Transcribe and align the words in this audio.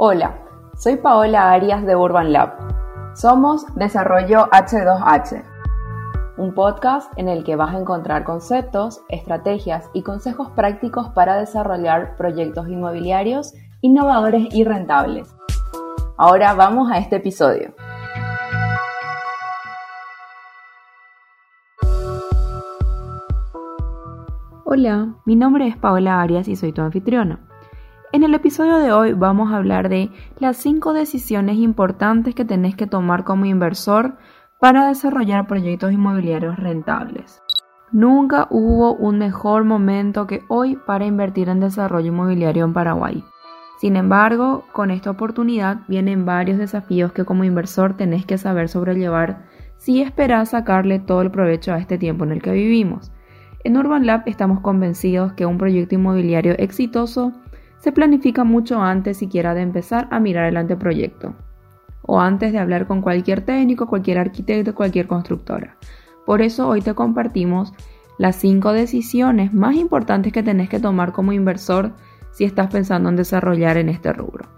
Hola, 0.00 0.38
soy 0.76 0.94
Paola 0.94 1.50
Arias 1.50 1.84
de 1.84 1.96
Urban 1.96 2.32
Lab. 2.32 2.52
Somos 3.16 3.66
Desarrollo 3.74 4.48
H2H, 4.52 5.42
un 6.36 6.54
podcast 6.54 7.10
en 7.16 7.28
el 7.28 7.42
que 7.42 7.56
vas 7.56 7.74
a 7.74 7.80
encontrar 7.80 8.22
conceptos, 8.22 9.02
estrategias 9.08 9.90
y 9.94 10.04
consejos 10.04 10.50
prácticos 10.50 11.08
para 11.08 11.36
desarrollar 11.36 12.16
proyectos 12.16 12.68
inmobiliarios 12.68 13.54
innovadores 13.80 14.46
y 14.54 14.62
rentables. 14.62 15.34
Ahora 16.16 16.54
vamos 16.54 16.92
a 16.92 16.98
este 16.98 17.16
episodio. 17.16 17.74
Hola, 24.64 25.16
mi 25.24 25.34
nombre 25.34 25.66
es 25.66 25.76
Paola 25.76 26.22
Arias 26.22 26.46
y 26.46 26.54
soy 26.54 26.72
tu 26.72 26.82
anfitriona. 26.82 27.47
En 28.10 28.22
el 28.22 28.32
episodio 28.32 28.78
de 28.78 28.90
hoy 28.90 29.12
vamos 29.12 29.52
a 29.52 29.58
hablar 29.58 29.90
de 29.90 30.10
las 30.38 30.56
5 30.56 30.94
decisiones 30.94 31.58
importantes 31.58 32.34
que 32.34 32.46
tenés 32.46 32.74
que 32.74 32.86
tomar 32.86 33.24
como 33.24 33.44
inversor 33.44 34.16
para 34.58 34.88
desarrollar 34.88 35.46
proyectos 35.46 35.92
inmobiliarios 35.92 36.56
rentables. 36.56 37.42
Nunca 37.92 38.46
hubo 38.48 38.94
un 38.94 39.18
mejor 39.18 39.64
momento 39.64 40.26
que 40.26 40.40
hoy 40.48 40.76
para 40.86 41.04
invertir 41.04 41.50
en 41.50 41.60
desarrollo 41.60 42.06
inmobiliario 42.06 42.64
en 42.64 42.72
Paraguay. 42.72 43.24
Sin 43.78 43.94
embargo, 43.94 44.64
con 44.72 44.90
esta 44.90 45.10
oportunidad 45.10 45.80
vienen 45.86 46.24
varios 46.24 46.56
desafíos 46.56 47.12
que 47.12 47.26
como 47.26 47.44
inversor 47.44 47.94
tenés 47.98 48.24
que 48.24 48.38
saber 48.38 48.70
sobrellevar 48.70 49.44
si 49.76 50.00
esperás 50.00 50.50
sacarle 50.50 50.98
todo 50.98 51.20
el 51.20 51.30
provecho 51.30 51.74
a 51.74 51.78
este 51.78 51.98
tiempo 51.98 52.24
en 52.24 52.32
el 52.32 52.40
que 52.40 52.52
vivimos. 52.52 53.12
En 53.64 53.76
Urban 53.76 54.06
Lab 54.06 54.22
estamos 54.24 54.60
convencidos 54.60 55.34
que 55.34 55.44
un 55.44 55.58
proyecto 55.58 55.94
inmobiliario 55.94 56.54
exitoso 56.56 57.34
se 57.80 57.92
planifica 57.92 58.44
mucho 58.44 58.82
antes 58.82 59.16
siquiera 59.16 59.54
de 59.54 59.62
empezar 59.62 60.08
a 60.10 60.20
mirar 60.20 60.46
el 60.46 60.56
anteproyecto 60.56 61.34
o 62.02 62.20
antes 62.20 62.52
de 62.52 62.58
hablar 62.58 62.86
con 62.86 63.02
cualquier 63.02 63.42
técnico, 63.42 63.86
cualquier 63.86 64.18
arquitecto, 64.18 64.74
cualquier 64.74 65.06
constructora. 65.06 65.76
Por 66.24 66.42
eso 66.42 66.66
hoy 66.66 66.80
te 66.80 66.94
compartimos 66.94 67.72
las 68.18 68.36
5 68.36 68.72
decisiones 68.72 69.52
más 69.52 69.76
importantes 69.76 70.32
que 70.32 70.42
tenés 70.42 70.68
que 70.68 70.80
tomar 70.80 71.12
como 71.12 71.32
inversor 71.32 71.92
si 72.32 72.44
estás 72.44 72.70
pensando 72.70 73.08
en 73.08 73.16
desarrollar 73.16 73.76
en 73.76 73.88
este 73.88 74.12
rubro. 74.12 74.48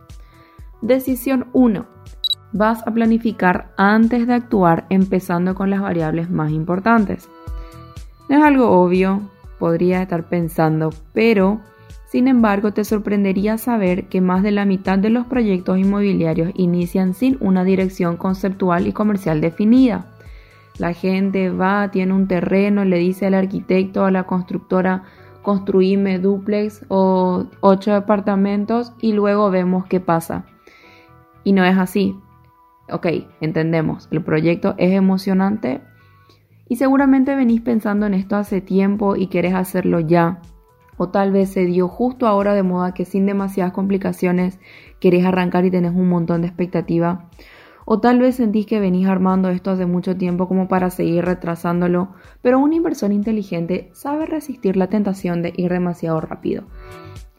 Decisión 0.80 1.48
1. 1.52 1.86
Vas 2.52 2.86
a 2.86 2.92
planificar 2.92 3.72
antes 3.76 4.26
de 4.26 4.34
actuar 4.34 4.86
empezando 4.88 5.54
con 5.54 5.70
las 5.70 5.80
variables 5.80 6.30
más 6.30 6.52
importantes. 6.52 7.28
No 8.28 8.38
es 8.38 8.42
algo 8.42 8.70
obvio, 8.70 9.20
podría 9.58 10.02
estar 10.02 10.28
pensando, 10.28 10.90
pero 11.12 11.60
sin 12.10 12.26
embargo, 12.26 12.72
te 12.72 12.82
sorprendería 12.82 13.56
saber 13.56 14.08
que 14.08 14.20
más 14.20 14.42
de 14.42 14.50
la 14.50 14.64
mitad 14.64 14.98
de 14.98 15.10
los 15.10 15.26
proyectos 15.26 15.78
inmobiliarios 15.78 16.50
inician 16.56 17.14
sin 17.14 17.36
una 17.38 17.62
dirección 17.62 18.16
conceptual 18.16 18.88
y 18.88 18.92
comercial 18.92 19.40
definida. 19.40 20.06
La 20.76 20.92
gente 20.92 21.50
va, 21.50 21.92
tiene 21.92 22.12
un 22.12 22.26
terreno, 22.26 22.84
le 22.84 22.98
dice 22.98 23.26
al 23.26 23.34
arquitecto 23.34 24.02
o 24.02 24.06
a 24.06 24.10
la 24.10 24.24
constructora, 24.24 25.04
construíme 25.42 26.18
duplex 26.18 26.84
o 26.88 27.44
ocho 27.60 27.92
departamentos 27.92 28.92
y 29.00 29.12
luego 29.12 29.48
vemos 29.52 29.86
qué 29.86 30.00
pasa. 30.00 30.46
Y 31.44 31.52
no 31.52 31.64
es 31.64 31.78
así. 31.78 32.18
Ok, 32.90 33.06
entendemos, 33.40 34.08
el 34.10 34.24
proyecto 34.24 34.74
es 34.78 34.90
emocionante 34.94 35.80
y 36.68 36.74
seguramente 36.74 37.36
venís 37.36 37.60
pensando 37.60 38.06
en 38.06 38.14
esto 38.14 38.34
hace 38.34 38.60
tiempo 38.60 39.14
y 39.14 39.28
querés 39.28 39.54
hacerlo 39.54 40.00
ya 40.00 40.40
o 41.02 41.08
tal 41.08 41.32
vez 41.32 41.48
se 41.48 41.64
dio 41.64 41.88
justo 41.88 42.26
ahora 42.26 42.52
de 42.52 42.62
moda 42.62 42.92
que 42.92 43.06
sin 43.06 43.24
demasiadas 43.24 43.72
complicaciones 43.72 44.60
querés 44.98 45.24
arrancar 45.24 45.64
y 45.64 45.70
tenés 45.70 45.94
un 45.94 46.10
montón 46.10 46.42
de 46.42 46.48
expectativa. 46.48 47.30
O 47.86 48.00
tal 48.00 48.18
vez 48.18 48.34
sentís 48.34 48.66
que 48.66 48.80
venís 48.80 49.08
armando 49.08 49.48
esto 49.48 49.70
hace 49.70 49.86
mucho 49.86 50.14
tiempo 50.18 50.46
como 50.46 50.68
para 50.68 50.90
seguir 50.90 51.24
retrasándolo, 51.24 52.10
pero 52.42 52.58
un 52.58 52.74
inversor 52.74 53.12
inteligente 53.12 53.88
sabe 53.94 54.26
resistir 54.26 54.76
la 54.76 54.88
tentación 54.88 55.40
de 55.40 55.54
ir 55.56 55.72
demasiado 55.72 56.20
rápido. 56.20 56.64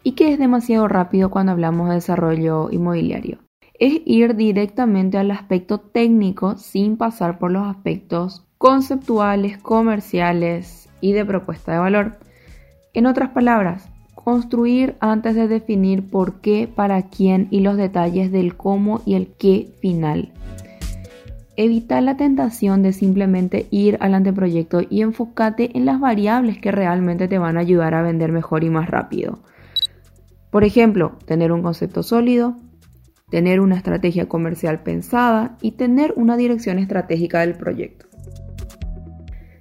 ¿Y 0.02 0.14
qué 0.14 0.34
es 0.34 0.40
demasiado 0.40 0.88
rápido 0.88 1.30
cuando 1.30 1.52
hablamos 1.52 1.90
de 1.90 1.96
desarrollo 1.96 2.72
inmobiliario? 2.72 3.38
Es 3.78 4.02
ir 4.06 4.36
directamente 4.36 5.20
al 5.20 5.30
aspecto 5.30 5.80
técnico 5.80 6.58
sin 6.58 6.98
pasar 6.98 7.38
por 7.38 7.52
los 7.52 7.68
aspectos 7.68 8.44
conceptuales, 8.58 9.60
comerciales 9.60 10.90
y 11.00 11.12
de 11.14 11.26
propuesta 11.26 11.74
de 11.74 11.78
valor. 11.78 12.18
En 12.94 13.06
otras 13.06 13.30
palabras, 13.30 13.88
construir 14.16 14.98
antes 15.00 15.34
de 15.36 15.48
definir 15.48 16.10
por 16.10 16.42
qué, 16.42 16.70
para 16.74 17.02
quién 17.04 17.48
y 17.50 17.62
los 17.62 17.78
detalles 17.78 18.32
del 18.34 18.58
cómo 18.58 19.02
y 19.06 19.16
el 19.16 19.28
qué 19.38 19.74
final. 19.80 20.34
Evita 21.56 22.02
la 22.02 22.18
tentación 22.18 22.82
de 22.82 22.92
simplemente 22.92 23.68
ir 23.72 23.98
al 24.02 24.14
anteproyecto 24.14 24.82
y 24.90 25.02
enfócate 25.02 25.78
en 25.78 25.86
las 25.86 26.00
variables 26.02 26.60
que 26.60 26.72
realmente 26.72 27.30
te 27.30 27.38
van 27.38 27.56
a 27.56 27.62
ayudar 27.62 27.94
a 27.94 28.02
vender 28.02 28.34
mejor 28.34 28.64
y 28.66 28.70
más 28.70 28.90
rápido. 28.90 29.40
Por 30.50 30.66
ejemplo, 30.66 31.18
tener 31.26 31.54
un 31.54 31.62
concepto 31.62 32.04
sólido, 32.04 32.58
tener 33.30 33.62
una 33.62 33.78
estrategia 33.78 34.28
comercial 34.28 34.84
pensada 34.84 35.58
y 35.62 35.72
tener 35.72 36.14
una 36.18 36.36
dirección 36.36 36.78
estratégica 36.78 37.40
del 37.40 37.54
proyecto. 37.54 38.08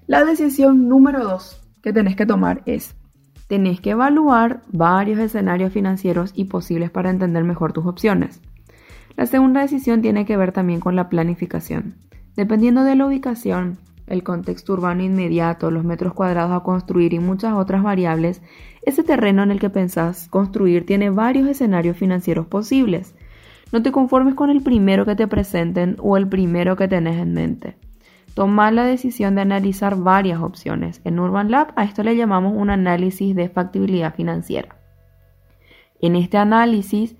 La 0.08 0.24
decisión 0.24 0.88
número 0.88 1.22
2 1.22 1.60
que 1.82 1.92
tenés 1.92 2.16
que 2.16 2.26
tomar 2.26 2.62
es 2.66 2.96
tenés 3.50 3.80
que 3.80 3.90
evaluar 3.90 4.60
varios 4.70 5.18
escenarios 5.18 5.72
financieros 5.72 6.30
y 6.36 6.44
posibles 6.44 6.88
para 6.88 7.10
entender 7.10 7.42
mejor 7.42 7.72
tus 7.72 7.84
opciones. 7.84 8.40
La 9.16 9.26
segunda 9.26 9.60
decisión 9.60 10.02
tiene 10.02 10.24
que 10.24 10.36
ver 10.36 10.52
también 10.52 10.78
con 10.78 10.94
la 10.94 11.08
planificación. 11.08 11.96
Dependiendo 12.36 12.84
de 12.84 12.94
la 12.94 13.06
ubicación, 13.06 13.78
el 14.06 14.22
contexto 14.22 14.74
urbano 14.74 15.02
inmediato, 15.02 15.72
los 15.72 15.82
metros 15.82 16.14
cuadrados 16.14 16.52
a 16.52 16.62
construir 16.62 17.12
y 17.12 17.18
muchas 17.18 17.54
otras 17.54 17.82
variables, 17.82 18.40
ese 18.82 19.02
terreno 19.02 19.42
en 19.42 19.50
el 19.50 19.58
que 19.58 19.68
pensás 19.68 20.28
construir 20.28 20.86
tiene 20.86 21.10
varios 21.10 21.48
escenarios 21.48 21.96
financieros 21.96 22.46
posibles. 22.46 23.16
No 23.72 23.82
te 23.82 23.90
conformes 23.90 24.36
con 24.36 24.50
el 24.50 24.62
primero 24.62 25.04
que 25.04 25.16
te 25.16 25.26
presenten 25.26 25.96
o 25.98 26.16
el 26.16 26.28
primero 26.28 26.76
que 26.76 26.86
tenés 26.86 27.18
en 27.18 27.34
mente 27.34 27.89
tomar 28.34 28.72
la 28.72 28.84
decisión 28.84 29.34
de 29.34 29.42
analizar 29.42 29.96
varias 29.96 30.40
opciones. 30.40 31.00
En 31.04 31.18
Urban 31.18 31.50
Lab 31.50 31.72
a 31.76 31.84
esto 31.84 32.02
le 32.02 32.16
llamamos 32.16 32.54
un 32.56 32.70
análisis 32.70 33.34
de 33.34 33.48
factibilidad 33.48 34.14
financiera. 34.14 34.76
En 36.00 36.16
este 36.16 36.38
análisis 36.38 37.16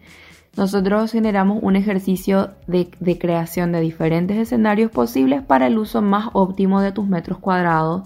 nosotros 0.57 1.13
generamos 1.13 1.61
un 1.63 1.77
ejercicio 1.77 2.51
de, 2.67 2.91
de, 2.99 3.19
creación 3.19 3.73
de 3.73 3.81
diferentes 3.81 4.37
escenarios 4.37 4.91
posibles 4.91 5.43
para 5.43 5.69
el 5.69 5.79
uso 5.79 6.03
más 6.03 6.29
óptimo 6.33 6.81
de 6.81 6.93
tus 6.93 7.07
metros 7.07 7.39
cuadrados, 7.39 8.03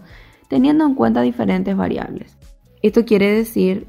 teniendo 0.48 0.84
en 0.84 0.94
cuenta 0.94 1.22
diferentes 1.22 1.76
variables. 1.76 2.36
Esto 2.82 3.04
quiere 3.06 3.31
decir 3.31 3.86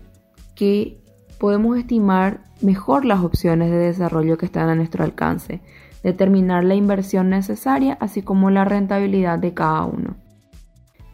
que 0.55 1.01
podemos 1.37 1.77
estimar 1.77 2.39
mejor 2.61 3.03
las 3.03 3.19
opciones 3.23 3.69
de 3.69 3.77
desarrollo 3.77 4.37
que 4.37 4.45
están 4.45 4.69
a 4.69 4.75
nuestro 4.75 5.03
alcance, 5.03 5.61
determinar 6.05 6.63
la 6.63 6.75
inversión 6.75 7.29
necesaria, 7.29 7.97
así 7.99 8.21
como 8.21 8.51
la 8.51 8.63
rentabilidad 8.63 9.39
de 9.39 9.55
cada 9.55 9.85
uno. 9.85 10.15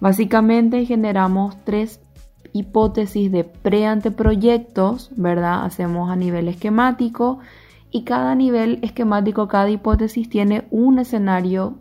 Básicamente 0.01 0.85
generamos 0.85 1.55
tres 1.63 2.01
hipótesis 2.51 3.31
de 3.31 3.45
pre-anteproyectos, 3.45 5.11
¿verdad? 5.15 5.63
Hacemos 5.63 6.11
a 6.11 6.17
nivel 6.17 6.49
esquemático 6.49 7.39
y 7.89 8.03
cada 8.03 8.35
nivel 8.35 8.79
esquemático, 8.81 9.47
cada 9.47 9.69
hipótesis 9.69 10.29
tiene 10.29 10.67
un 10.71 10.99
escenario 10.99 11.79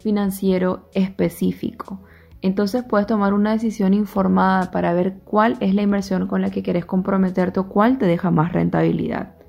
financiero 0.00 0.90
específico. 0.92 2.02
Entonces 2.42 2.84
puedes 2.84 3.06
tomar 3.06 3.32
una 3.32 3.52
decisión 3.52 3.94
informada 3.94 4.70
para 4.70 4.92
ver 4.92 5.20
cuál 5.24 5.56
es 5.60 5.74
la 5.74 5.80
inversión 5.80 6.26
con 6.26 6.42
la 6.42 6.50
que 6.50 6.62
quieres 6.62 6.84
comprometerte 6.84 7.60
o 7.60 7.68
cuál 7.68 7.96
te 7.96 8.04
deja 8.04 8.30
más 8.30 8.52
rentabilidad. 8.52 9.39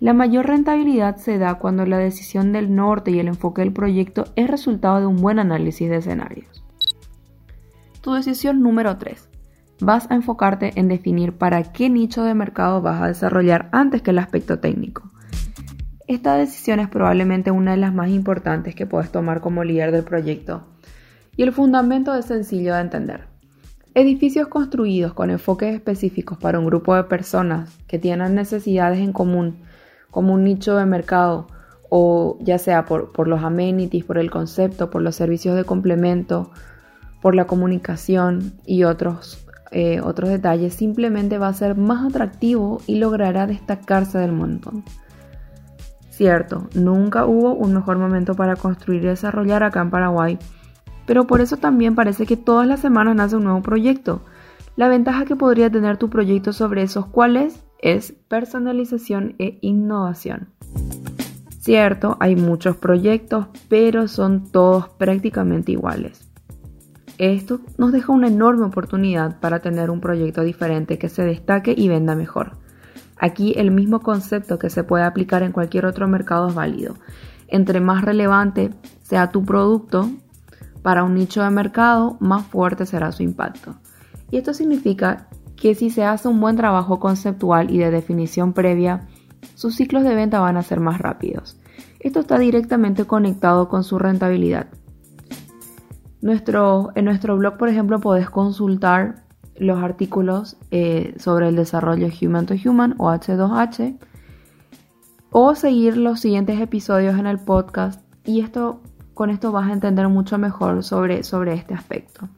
La 0.00 0.12
mayor 0.12 0.46
rentabilidad 0.46 1.16
se 1.16 1.38
da 1.38 1.56
cuando 1.56 1.84
la 1.84 1.98
decisión 1.98 2.52
del 2.52 2.72
norte 2.74 3.10
y 3.10 3.18
el 3.18 3.26
enfoque 3.26 3.62
del 3.62 3.72
proyecto 3.72 4.26
es 4.36 4.48
resultado 4.48 5.00
de 5.00 5.06
un 5.06 5.16
buen 5.16 5.40
análisis 5.40 5.90
de 5.90 5.96
escenarios. 5.96 6.64
Tu 8.00 8.12
decisión 8.12 8.62
número 8.62 8.96
3. 8.96 9.28
Vas 9.80 10.08
a 10.08 10.14
enfocarte 10.14 10.72
en 10.76 10.86
definir 10.86 11.32
para 11.32 11.64
qué 11.64 11.90
nicho 11.90 12.22
de 12.22 12.34
mercado 12.34 12.80
vas 12.80 13.02
a 13.02 13.08
desarrollar 13.08 13.68
antes 13.72 14.00
que 14.00 14.12
el 14.12 14.20
aspecto 14.20 14.60
técnico. 14.60 15.10
Esta 16.06 16.36
decisión 16.36 16.78
es 16.78 16.88
probablemente 16.88 17.50
una 17.50 17.72
de 17.72 17.78
las 17.78 17.92
más 17.92 18.10
importantes 18.10 18.76
que 18.76 18.86
puedes 18.86 19.10
tomar 19.10 19.40
como 19.40 19.64
líder 19.64 19.90
del 19.90 20.04
proyecto 20.04 20.64
y 21.36 21.42
el 21.42 21.52
fundamento 21.52 22.14
es 22.14 22.26
sencillo 22.26 22.74
de 22.74 22.82
entender. 22.82 23.26
Edificios 23.94 24.46
construidos 24.46 25.12
con 25.12 25.30
enfoques 25.30 25.74
específicos 25.74 26.38
para 26.38 26.60
un 26.60 26.66
grupo 26.66 26.94
de 26.94 27.04
personas 27.04 27.76
que 27.88 27.98
tienen 27.98 28.36
necesidades 28.36 29.00
en 29.00 29.12
común 29.12 29.67
como 30.10 30.34
un 30.34 30.44
nicho 30.44 30.76
de 30.76 30.86
mercado 30.86 31.46
o 31.90 32.36
ya 32.40 32.58
sea 32.58 32.84
por, 32.84 33.28
los 33.28 33.42
amenities, 33.42 34.04
por 34.04 34.18
el 34.18 34.30
concepto, 34.30 34.90
por 34.90 35.02
los 35.02 35.16
servicios 35.16 35.56
de 35.56 35.64
complemento, 35.64 36.50
por 37.22 37.34
la 37.34 37.46
comunicación 37.46 38.52
y 38.66 38.84
otros, 38.84 39.46
eh, 39.70 40.00
otros 40.00 40.30
detalles, 40.30 40.74
simplemente 40.74 41.38
va 41.38 41.48
a 41.48 41.54
ser 41.54 41.76
más 41.76 42.06
atractivo 42.06 42.80
y 42.86 42.96
logrará 42.96 43.46
destacarse 43.46 44.18
del 44.18 44.32
montón. 44.32 44.84
Cierto, 46.10 46.68
nunca 46.74 47.26
hubo 47.26 47.54
un 47.54 47.74
mejor 47.74 47.96
momento 47.96 48.34
para 48.34 48.56
construir 48.56 49.04
y 49.04 49.06
desarrollar 49.06 49.62
acá 49.62 49.80
en 49.80 49.90
Paraguay, 49.90 50.38
pero 51.06 51.26
por 51.26 51.40
eso 51.40 51.56
también 51.56 51.94
parece 51.94 52.26
que 52.26 52.36
todas 52.36 52.66
las 52.66 52.80
semanas 52.80 53.16
nace 53.16 53.36
un 53.36 53.44
nuevo 53.44 53.62
proyecto. 53.62 54.22
La 54.76 54.88
ventaja 54.88 55.24
que 55.24 55.36
podría 55.36 55.70
tener 55.70 55.96
tu 55.96 56.10
proyecto 56.10 56.52
sobre 56.52 56.82
esos 56.82 57.06
cuales 57.06 57.64
es 57.78 58.12
personalización 58.28 59.34
e 59.38 59.58
innovación. 59.60 60.48
Cierto, 61.60 62.16
hay 62.20 62.36
muchos 62.36 62.76
proyectos, 62.76 63.46
pero 63.68 64.08
son 64.08 64.50
todos 64.50 64.88
prácticamente 64.88 65.72
iguales. 65.72 66.28
Esto 67.18 67.60
nos 67.76 67.92
deja 67.92 68.12
una 68.12 68.28
enorme 68.28 68.64
oportunidad 68.64 69.40
para 69.40 69.58
tener 69.58 69.90
un 69.90 70.00
proyecto 70.00 70.42
diferente 70.42 70.98
que 70.98 71.08
se 71.08 71.24
destaque 71.24 71.74
y 71.76 71.88
venda 71.88 72.14
mejor. 72.14 72.52
Aquí 73.18 73.54
el 73.56 73.72
mismo 73.72 74.00
concepto 74.00 74.58
que 74.58 74.70
se 74.70 74.84
puede 74.84 75.04
aplicar 75.04 75.42
en 75.42 75.52
cualquier 75.52 75.84
otro 75.84 76.06
mercado 76.06 76.48
es 76.48 76.54
válido. 76.54 76.94
Entre 77.48 77.80
más 77.80 78.04
relevante 78.04 78.70
sea 79.02 79.30
tu 79.30 79.44
producto 79.44 80.08
para 80.82 81.02
un 81.02 81.14
nicho 81.14 81.42
de 81.42 81.50
mercado, 81.50 82.16
más 82.20 82.46
fuerte 82.46 82.86
será 82.86 83.10
su 83.10 83.24
impacto. 83.24 83.74
Y 84.30 84.36
esto 84.36 84.54
significa 84.54 85.28
que 85.60 85.74
si 85.74 85.90
se 85.90 86.04
hace 86.04 86.28
un 86.28 86.40
buen 86.40 86.56
trabajo 86.56 87.00
conceptual 87.00 87.70
y 87.70 87.78
de 87.78 87.90
definición 87.90 88.52
previa, 88.52 89.08
sus 89.54 89.74
ciclos 89.74 90.04
de 90.04 90.14
venta 90.14 90.40
van 90.40 90.56
a 90.56 90.62
ser 90.62 90.80
más 90.80 90.98
rápidos. 90.98 91.58
Esto 92.00 92.20
está 92.20 92.38
directamente 92.38 93.04
conectado 93.04 93.68
con 93.68 93.82
su 93.82 93.98
rentabilidad. 93.98 94.68
Nuestro, 96.20 96.90
en 96.94 97.04
nuestro 97.04 97.36
blog, 97.36 97.56
por 97.56 97.68
ejemplo, 97.68 98.00
podés 98.00 98.30
consultar 98.30 99.24
los 99.56 99.82
artículos 99.82 100.56
eh, 100.70 101.14
sobre 101.18 101.48
el 101.48 101.56
desarrollo 101.56 102.08
Human 102.20 102.46
to 102.46 102.54
Human 102.64 102.94
o 102.98 103.10
H2H 103.10 103.98
o 105.30 105.54
seguir 105.54 105.96
los 105.96 106.20
siguientes 106.20 106.60
episodios 106.60 107.18
en 107.18 107.26
el 107.26 107.38
podcast 107.38 108.00
y 108.24 108.40
esto 108.40 108.80
con 109.14 109.30
esto 109.30 109.50
vas 109.50 109.68
a 109.68 109.72
entender 109.72 110.08
mucho 110.08 110.38
mejor 110.38 110.84
sobre, 110.84 111.24
sobre 111.24 111.54
este 111.54 111.74
aspecto. 111.74 112.28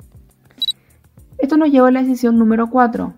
Esto 1.51 1.59
nos 1.59 1.73
lleva 1.73 1.89
a 1.89 1.91
la 1.91 2.03
decisión 2.03 2.39
número 2.39 2.71
4. 2.71 3.13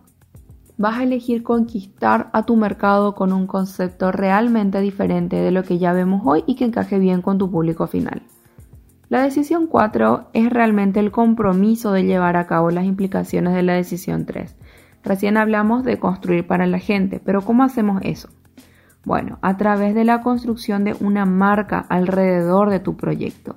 Vas 0.79 0.97
a 0.97 1.03
elegir 1.03 1.43
conquistar 1.43 2.31
a 2.33 2.45
tu 2.45 2.57
mercado 2.57 3.15
con 3.15 3.31
un 3.31 3.47
concepto 3.47 4.11
realmente 4.11 4.81
diferente 4.81 5.37
de 5.37 5.51
lo 5.51 5.65
que 5.65 5.77
ya 5.77 5.93
vemos 5.93 6.23
hoy 6.25 6.43
y 6.47 6.55
que 6.55 6.65
encaje 6.65 6.99
bien 6.99 7.21
con 7.21 7.37
tu 7.37 7.51
público 7.51 7.87
final. 7.87 8.23
La 9.11 9.23
decisión 9.23 9.67
4 9.67 10.29
es 10.33 10.49
realmente 10.49 10.99
el 10.99 11.11
compromiso 11.11 11.93
de 11.93 12.05
llevar 12.05 12.39
a 12.39 12.47
cabo 12.47 12.71
las 12.71 12.87
implicaciones 12.87 13.53
de 13.53 13.65
la 13.65 13.75
decisión 13.75 14.25
3. 14.25 14.57
Recién 15.05 15.37
hablamos 15.37 15.85
de 15.85 15.99
construir 15.99 16.47
para 16.47 16.67
la 16.67 16.79
gente, 16.79 17.21
pero 17.23 17.43
¿cómo 17.43 17.65
hacemos 17.65 18.01
eso? 18.03 18.31
Bueno, 19.05 19.41
a 19.43 19.59
través 19.59 19.95
de 19.95 20.05
la 20.05 20.23
construcción 20.23 20.85
de 20.85 20.97
una 21.01 21.27
marca 21.27 21.85
alrededor 21.91 22.71
de 22.71 22.81
tu 22.81 22.97
proyecto. 22.97 23.57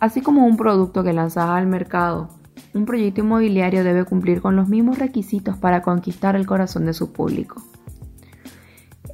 Así 0.00 0.22
como 0.22 0.46
un 0.46 0.56
producto 0.56 1.04
que 1.04 1.12
lanzas 1.12 1.50
al 1.50 1.66
mercado, 1.66 2.37
un 2.74 2.84
proyecto 2.84 3.20
inmobiliario 3.20 3.84
debe 3.84 4.04
cumplir 4.04 4.40
con 4.40 4.56
los 4.56 4.68
mismos 4.68 4.98
requisitos 4.98 5.56
para 5.56 5.82
conquistar 5.82 6.36
el 6.36 6.46
corazón 6.46 6.86
de 6.86 6.94
su 6.94 7.12
público. 7.12 7.62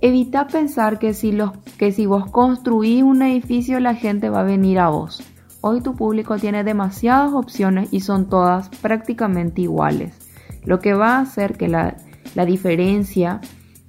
Evita 0.00 0.46
pensar 0.46 0.98
que 0.98 1.14
si, 1.14 1.32
los, 1.32 1.52
que 1.78 1.92
si 1.92 2.06
vos 2.06 2.30
construís 2.30 3.02
un 3.02 3.22
edificio 3.22 3.80
la 3.80 3.94
gente 3.94 4.28
va 4.28 4.40
a 4.40 4.44
venir 4.44 4.78
a 4.78 4.88
vos. 4.88 5.22
Hoy 5.60 5.80
tu 5.80 5.96
público 5.96 6.36
tiene 6.36 6.62
demasiadas 6.62 7.32
opciones 7.32 7.90
y 7.90 8.00
son 8.00 8.28
todas 8.28 8.68
prácticamente 8.68 9.62
iguales. 9.62 10.14
Lo 10.64 10.78
que 10.78 10.92
va 10.92 11.16
a 11.16 11.20
hacer 11.20 11.56
que 11.56 11.68
la, 11.68 11.96
la 12.34 12.44
diferencia 12.44 13.40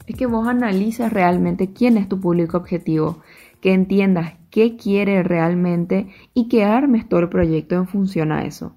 es 0.07 0.15
que 0.15 0.25
vos 0.25 0.47
analices 0.47 1.11
realmente 1.11 1.73
quién 1.73 1.97
es 1.97 2.07
tu 2.07 2.19
público 2.19 2.57
objetivo, 2.57 3.19
que 3.59 3.73
entiendas 3.73 4.35
qué 4.51 4.77
quiere 4.77 5.21
realmente 5.23 6.07
y 6.33 6.47
que 6.47 6.63
armes 6.63 7.09
todo 7.09 7.19
el 7.19 7.29
proyecto 7.29 7.75
en 7.75 7.87
función 7.87 8.31
a 8.31 8.45
eso. 8.45 8.73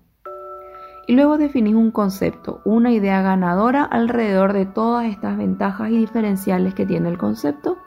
Y 1.08 1.14
luego 1.14 1.38
definís 1.38 1.75
un 1.75 1.90
concepto, 1.90 2.60
una 2.66 2.93
idea 2.93 3.22
ganadora 3.22 3.82
alrededor 3.82 4.52
de 4.52 4.66
todas 4.66 5.06
estas 5.06 5.38
ventajas 5.38 5.90
y 5.90 5.96
diferenciales 5.96 6.75
que 6.75 6.84
tiene 6.84 7.08
el 7.08 7.16
concepto 7.16 7.78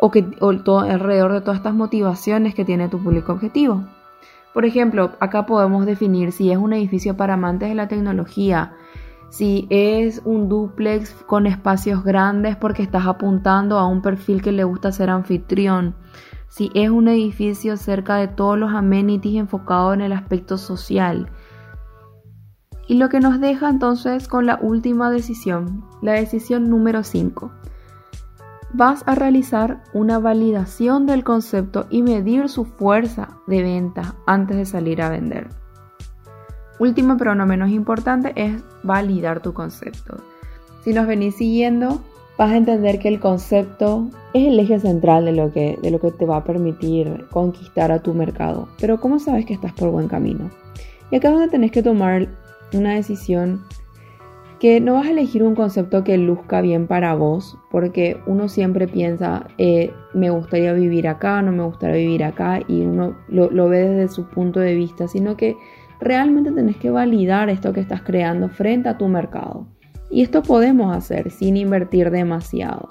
o, 0.00 0.10
que, 0.10 0.24
alrededor 0.40 1.34
de 1.34 1.42
todas 1.42 1.58
estas 1.58 1.74
motivaciones 1.74 2.54
que 2.54 2.64
tiene 2.64 2.88
tu 2.88 2.98
público 2.98 3.32
objetivo. 3.32 3.84
Por 4.54 4.64
ejemplo, 4.64 5.12
acá 5.20 5.44
podemos 5.44 5.84
definir 5.84 6.32
si 6.32 6.50
es 6.50 6.56
un 6.56 6.72
edificio 6.72 7.14
para 7.14 7.34
amantes 7.34 7.68
de 7.68 7.74
la 7.74 7.88
tecnología, 7.88 8.72
si 9.28 9.66
es 9.68 10.22
un 10.24 10.48
duplex 10.48 11.12
con 11.26 11.46
espacios 11.46 12.04
grandes 12.04 12.56
porque 12.56 12.82
estás 12.82 13.06
apuntando 13.06 13.76
a 13.76 13.86
un 13.86 14.00
perfil 14.00 14.40
que 14.40 14.52
le 14.52 14.64
gusta 14.64 14.92
ser 14.92 15.10
anfitrión, 15.10 15.94
si 16.48 16.70
es 16.72 16.88
un 16.88 17.06
edificio 17.08 17.76
cerca 17.76 18.16
de 18.16 18.28
todos 18.28 18.58
los 18.58 18.72
amenities 18.72 19.38
enfocado 19.38 19.92
en 19.92 20.00
el 20.00 20.12
aspecto 20.12 20.56
social. 20.56 21.30
Y 22.88 22.94
lo 22.94 23.08
que 23.10 23.20
nos 23.20 23.38
deja 23.38 23.68
entonces 23.68 24.26
con 24.26 24.46
la 24.46 24.58
última 24.60 25.10
decisión, 25.10 25.84
la 26.02 26.12
decisión 26.12 26.68
número 26.68 27.04
5 27.04 27.52
vas 28.72 29.02
a 29.06 29.14
realizar 29.14 29.82
una 29.92 30.18
validación 30.18 31.06
del 31.06 31.24
concepto 31.24 31.86
y 31.90 32.02
medir 32.02 32.48
su 32.48 32.64
fuerza 32.64 33.28
de 33.46 33.62
venta 33.62 34.14
antes 34.26 34.56
de 34.56 34.66
salir 34.66 35.02
a 35.02 35.08
vender. 35.08 35.48
Último 36.78 37.16
pero 37.16 37.34
no 37.34 37.46
menos 37.46 37.70
importante 37.70 38.32
es 38.36 38.62
validar 38.82 39.40
tu 39.40 39.52
concepto. 39.52 40.18
Si 40.84 40.92
nos 40.92 41.06
venís 41.06 41.36
siguiendo, 41.36 42.02
vas 42.36 42.52
a 42.52 42.56
entender 42.56 42.98
que 42.98 43.08
el 43.08 43.20
concepto 43.20 44.08
es 44.32 44.46
el 44.46 44.60
eje 44.60 44.78
central 44.78 45.24
de 45.24 45.32
lo 45.32 45.52
que, 45.52 45.78
de 45.82 45.90
lo 45.90 45.98
que 45.98 46.12
te 46.12 46.24
va 46.24 46.36
a 46.36 46.44
permitir 46.44 47.26
conquistar 47.30 47.90
a 47.90 48.00
tu 48.00 48.14
mercado. 48.14 48.68
Pero 48.80 49.00
¿cómo 49.00 49.18
sabes 49.18 49.44
que 49.44 49.54
estás 49.54 49.72
por 49.72 49.90
buen 49.90 50.08
camino? 50.08 50.50
Y 51.10 51.16
acá 51.16 51.28
es 51.28 51.34
donde 51.34 51.48
tenés 51.48 51.72
que 51.72 51.82
tomar 51.82 52.28
una 52.72 52.94
decisión 52.94 53.64
que 54.58 54.80
no 54.80 54.94
vas 54.94 55.06
a 55.06 55.10
elegir 55.10 55.44
un 55.44 55.54
concepto 55.54 56.02
que 56.02 56.18
luzca 56.18 56.60
bien 56.60 56.88
para 56.88 57.14
vos, 57.14 57.56
porque 57.70 58.20
uno 58.26 58.48
siempre 58.48 58.88
piensa, 58.88 59.46
eh, 59.56 59.92
me 60.14 60.30
gustaría 60.30 60.72
vivir 60.72 61.06
acá, 61.06 61.42
no 61.42 61.52
me 61.52 61.62
gustaría 61.62 61.96
vivir 61.96 62.24
acá, 62.24 62.60
y 62.66 62.82
uno 62.82 63.16
lo, 63.28 63.50
lo, 63.50 63.68
ve 63.68 63.88
desde 63.88 64.12
su 64.12 64.28
punto 64.28 64.58
de 64.58 64.74
vista, 64.74 65.06
sino 65.06 65.36
que 65.36 65.56
realmente 66.00 66.50
tenés 66.50 66.76
que 66.76 66.90
validar 66.90 67.50
esto 67.50 67.72
que 67.72 67.80
estás 67.80 68.02
creando 68.02 68.48
frente 68.48 68.88
a 68.88 68.98
tu 68.98 69.06
mercado. 69.06 69.68
Y 70.10 70.22
esto 70.22 70.42
podemos 70.42 70.96
hacer 70.96 71.30
sin 71.30 71.56
invertir 71.56 72.10
demasiado. 72.10 72.88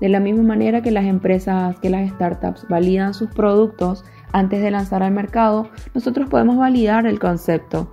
De 0.00 0.08
la 0.08 0.20
misma 0.20 0.42
manera 0.42 0.82
que 0.82 0.90
las 0.90 1.04
empresas, 1.04 1.78
que 1.80 1.90
las 1.90 2.10
startups 2.10 2.66
validan 2.68 3.14
sus 3.14 3.30
productos 3.30 4.04
antes 4.32 4.60
de 4.60 4.70
lanzar 4.70 5.02
al 5.02 5.12
mercado, 5.12 5.68
nosotros 5.94 6.28
podemos 6.28 6.56
validar 6.56 7.06
el 7.06 7.18
concepto 7.18 7.92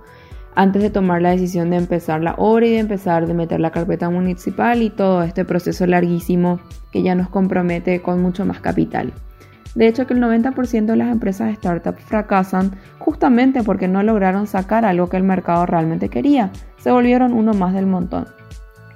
antes 0.54 0.82
de 0.82 0.90
tomar 0.90 1.22
la 1.22 1.30
decisión 1.30 1.70
de 1.70 1.76
empezar 1.76 2.22
la 2.22 2.34
obra 2.34 2.66
y 2.66 2.70
de 2.70 2.78
empezar 2.78 3.26
de 3.26 3.34
meter 3.34 3.60
la 3.60 3.70
carpeta 3.70 4.08
municipal 4.10 4.82
y 4.82 4.90
todo 4.90 5.22
este 5.22 5.44
proceso 5.44 5.86
larguísimo 5.86 6.60
que 6.92 7.02
ya 7.02 7.14
nos 7.14 7.28
compromete 7.28 8.00
con 8.00 8.22
mucho 8.22 8.44
más 8.44 8.60
capital. 8.60 9.12
De 9.74 9.88
hecho, 9.88 10.06
que 10.06 10.14
el 10.14 10.20
90% 10.22 10.86
de 10.86 10.96
las 10.96 11.10
empresas 11.10 11.48
de 11.48 11.54
startup 11.54 11.96
fracasan 11.96 12.76
justamente 12.98 13.64
porque 13.64 13.88
no 13.88 14.02
lograron 14.04 14.46
sacar 14.46 14.84
algo 14.84 15.08
que 15.08 15.16
el 15.16 15.24
mercado 15.24 15.66
realmente 15.66 16.08
quería. 16.08 16.50
Se 16.78 16.92
volvieron 16.92 17.32
uno 17.32 17.54
más 17.54 17.74
del 17.74 17.86
montón. 17.86 18.28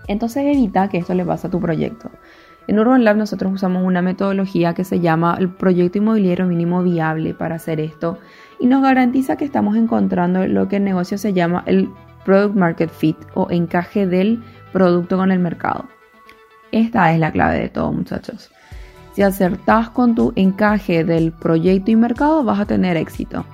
Entonces 0.06 0.44
evita 0.46 0.88
que 0.88 0.98
esto 0.98 1.14
le 1.14 1.24
pase 1.24 1.48
a 1.48 1.50
tu 1.50 1.60
proyecto. 1.60 2.10
En 2.68 2.78
Urban 2.78 3.02
Lab 3.02 3.16
nosotros 3.16 3.52
usamos 3.52 3.82
una 3.82 4.02
metodología 4.02 4.74
que 4.74 4.84
se 4.84 5.00
llama 5.00 5.36
el 5.38 5.48
proyecto 5.48 5.98
inmobiliario 5.98 6.46
mínimo 6.46 6.82
viable 6.82 7.34
para 7.34 7.56
hacer 7.56 7.80
esto 7.80 8.18
y 8.58 8.66
nos 8.66 8.82
garantiza 8.82 9.36
que 9.36 9.44
estamos 9.44 9.76
encontrando 9.76 10.46
lo 10.46 10.68
que 10.68 10.76
en 10.76 10.84
negocio 10.84 11.18
se 11.18 11.32
llama 11.32 11.62
el 11.66 11.88
Product 12.24 12.56
Market 12.56 12.90
Fit 12.90 13.16
o 13.34 13.48
encaje 13.50 14.06
del 14.06 14.42
producto 14.72 15.16
con 15.16 15.30
el 15.30 15.38
mercado. 15.38 15.86
Esta 16.72 17.12
es 17.12 17.20
la 17.20 17.32
clave 17.32 17.58
de 17.60 17.68
todo 17.68 17.92
muchachos. 17.92 18.50
Si 19.14 19.22
acertás 19.22 19.90
con 19.90 20.14
tu 20.14 20.32
encaje 20.36 21.04
del 21.04 21.32
proyecto 21.32 21.90
y 21.90 21.96
mercado 21.96 22.44
vas 22.44 22.60
a 22.60 22.66
tener 22.66 22.96
éxito. 22.96 23.44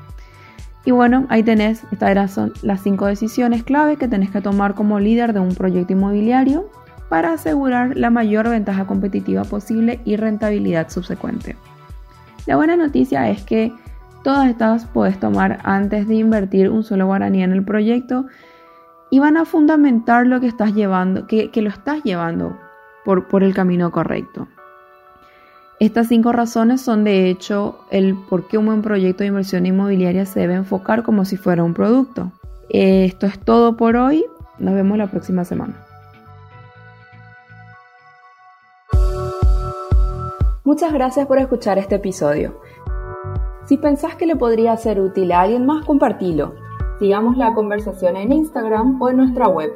Y 0.85 0.91
bueno, 0.91 1.27
ahí 1.31 1.43
tenés, 1.43 1.83
estas 1.93 2.33
son 2.33 2.53
las 2.63 2.83
cinco 2.83 3.07
decisiones 3.07 3.63
clave 3.63 3.97
que 3.97 4.09
tenés 4.09 4.31
que 4.31 4.43
tomar 4.43 4.75
como 4.75 5.01
líder 5.01 5.33
de 5.33 5.41
un 5.41 5.55
proyecto 5.55 5.95
inmobiliario 5.95 6.69
para 7.09 7.33
asegurar 7.33 7.97
la 7.97 8.11
mayor 8.11 8.49
ventaja 8.51 8.87
competitiva 8.87 9.45
posible 9.45 10.01
y 10.05 10.17
rentabilidad 10.17 10.91
subsecuente. 10.91 11.57
La 12.47 12.57
buena 12.57 12.77
noticia 12.77 13.31
es 13.31 13.43
que 13.43 13.73
Todas 14.25 14.49
estas 14.49 14.87
puedes 14.87 15.21
tomar 15.21 15.59
antes 15.65 16.09
de 16.09 16.15
invertir 16.15 16.71
un 16.71 16.83
solo 16.83 17.05
guaraní 17.05 17.43
en 17.43 17.53
el 17.53 17.63
proyecto 17.63 18.25
y 19.11 19.19
van 19.19 19.37
a 19.37 19.45
fundamentar 19.45 20.27
lo 20.27 20.41
que 20.41 20.47
estás 20.47 20.75
llevando, 20.75 21.27
que, 21.27 21.51
lo 21.57 21.69
estás 21.69 22.03
llevando 22.05 22.59
por, 23.05 23.29
por 23.29 23.45
el 23.45 23.53
camino 23.53 23.93
correcto. 23.93 24.49
Estas 25.79 26.09
cinco 26.09 26.33
razones 26.33 26.81
son 26.81 27.05
de 27.05 27.29
hecho 27.29 27.79
el 27.91 28.17
por 28.17 28.49
qué 28.49 28.57
un 28.57 28.65
buen 28.65 28.81
proyecto 28.81 29.25
de 29.25 29.29
inversión 29.29 29.67
inmobiliaria 29.67 30.25
se 30.25 30.41
debe 30.41 30.55
enfocar 30.55 31.03
como 31.03 31.27
si 31.27 31.37
fuera 31.37 31.63
un 31.63 31.75
producto. 31.75 32.33
Esto 32.71 33.27
es 33.27 33.39
todo 33.39 33.77
por 33.77 33.95
hoy. 33.97 34.25
Nos 34.59 34.73
vemos 34.73 34.97
la 34.97 35.09
próxima 35.09 35.45
semana. 35.45 35.75
Muchas 40.65 40.95
gracias 40.95 41.27
por 41.27 41.39
escuchar 41.39 41.77
este 41.77 41.97
episodio. 41.97 42.59
Si 43.67 43.77
pensás 43.79 44.17
que 44.17 44.27
le 44.27 44.37
podría 44.37 44.77
ser 44.77 45.01
útil 45.01 45.33
a 45.33 45.41
alguien 45.43 45.65
más, 45.65 45.87
compartilo. 45.87 46.55
Sigamos 46.99 47.37
la 47.37 47.55
conversación 47.55 48.17
en 48.17 48.33
Instagram 48.33 49.01
o 49.01 49.09
en 49.09 49.17
nuestra 49.17 49.47
web. 49.49 49.73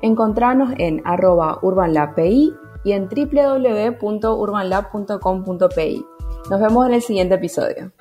Encontranos 0.00 0.72
en 0.78 1.02
arroba 1.04 1.58
urbanlabpi 1.62 2.54
y 2.82 2.92
en 2.92 3.08
www.urbanlab.com.pi. 3.08 6.06
Nos 6.50 6.60
vemos 6.60 6.86
en 6.86 6.94
el 6.94 7.02
siguiente 7.02 7.34
episodio. 7.34 7.92